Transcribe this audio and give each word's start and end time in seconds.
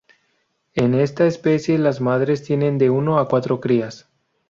En 0.73 0.95
esta 0.95 1.27
especie 1.27 1.77
las 1.77 2.01
madres 2.01 2.41
tienen 2.41 2.79
de 2.79 2.89
uno 2.89 3.19
a 3.19 3.27
cuatro 3.27 3.59
crías. 3.61 4.09